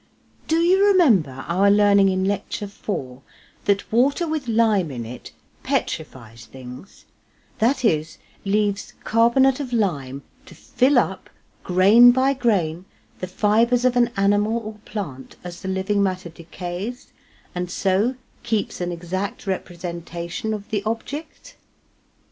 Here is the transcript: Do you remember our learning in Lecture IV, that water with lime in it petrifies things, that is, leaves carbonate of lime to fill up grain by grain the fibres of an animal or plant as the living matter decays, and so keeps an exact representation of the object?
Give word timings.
Do 0.47 0.55
you 0.55 0.83
remember 0.87 1.45
our 1.47 1.69
learning 1.69 2.09
in 2.09 2.25
Lecture 2.25 2.65
IV, 2.65 3.19
that 3.65 3.91
water 3.91 4.27
with 4.27 4.47
lime 4.47 4.89
in 4.89 5.05
it 5.05 5.31
petrifies 5.61 6.45
things, 6.47 7.05
that 7.59 7.85
is, 7.85 8.17
leaves 8.43 8.95
carbonate 9.03 9.59
of 9.59 9.71
lime 9.73 10.23
to 10.47 10.55
fill 10.55 10.97
up 10.97 11.29
grain 11.63 12.09
by 12.09 12.33
grain 12.33 12.85
the 13.19 13.27
fibres 13.27 13.85
of 13.85 13.95
an 13.95 14.09
animal 14.17 14.57
or 14.65 14.73
plant 14.85 15.35
as 15.43 15.61
the 15.61 15.67
living 15.67 16.01
matter 16.01 16.29
decays, 16.29 17.13
and 17.53 17.69
so 17.69 18.15
keeps 18.41 18.81
an 18.81 18.91
exact 18.91 19.45
representation 19.45 20.51
of 20.55 20.71
the 20.71 20.81
object? 20.83 21.57